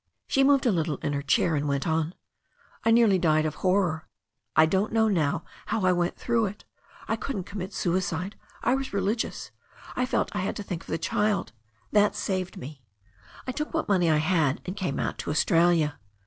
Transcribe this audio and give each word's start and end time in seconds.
She 0.27 0.43
moved 0.43 0.65
a 0.65 0.71
little 0.71 0.97
in 1.03 1.13
her 1.13 1.21
chair 1.21 1.55
and 1.55 1.67
went 1.67 1.85
on. 1.87 2.15
"I 2.83 2.89
nearly 2.89 3.19
died 3.19 3.45
of 3.45 3.53
horror, 3.61 4.07
I 4.55 4.65
don't 4.65 4.91
know 4.91 5.07
now 5.07 5.43
how 5.67 5.85
I 5.85 5.91
went 5.91 6.17
through 6.17 6.47
it. 6.47 6.65
I 7.07 7.15
couldn't 7.15 7.43
commit 7.43 7.71
suicide— 7.71 8.35
^I 8.63 8.75
was 8.75 8.93
religious. 8.93 9.51
I 9.95 10.07
felt 10.07 10.35
I 10.35 10.39
had 10.39 10.55
to 10.55 10.63
think 10.63 10.81
of 10.81 10.87
the 10.87 10.97
child— 10.97 11.51
^that 11.93 12.15
saved 12.15 12.57
me. 12.57 12.81
I 13.45 13.51
took 13.51 13.75
what 13.75 13.85
THE 13.87 13.93
STORY 13.93 13.97
OF 13.97 14.01
A 14.01 14.05
NEW 14.05 14.05
ZEALAND 14.07 14.07
RIVER 14.07 14.07
337 14.07 14.07
money 14.07 14.09
I 14.09 14.17
had, 14.47 14.61
and 14.65 14.75
came 14.75 14.99
out 14.99 15.17
to 15.19 15.29
Australia. 15.29 15.99